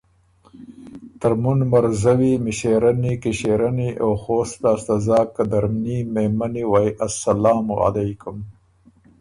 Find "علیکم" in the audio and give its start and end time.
7.85-8.37